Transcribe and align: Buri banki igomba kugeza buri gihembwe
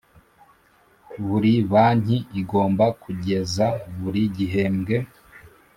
Buri 1.25 1.53
banki 1.71 2.17
igomba 2.41 2.85
kugeza 3.03 3.65
buri 3.99 4.21
gihembwe 4.35 4.95